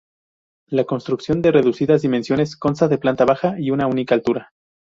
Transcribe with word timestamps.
La 0.67 0.85
construcción, 0.85 1.43
de 1.43 1.51
reducidas 1.51 2.01
dimensiones, 2.01 2.55
consta 2.57 2.87
de 2.87 2.97
planta 2.97 3.23
baja 3.23 3.57
y 3.59 3.69
una 3.69 3.85
única 3.85 4.15
altura. 4.15 4.51